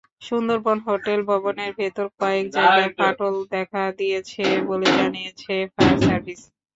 Sundarban 0.21 0.77
hotel 0.87 1.19
ভবনের 1.29 1.71
ভেতরে 1.79 2.09
কয়েক 2.19 2.45
জায়গায় 2.55 2.91
ফাটল 2.97 3.33
দেখা 3.53 3.83
দিয়েছে 3.99 4.43
বলে 4.69 4.87
জানিয়েছে 4.97 5.53
ফায়ার 5.73 5.97
সার্ভিস। 6.01 6.41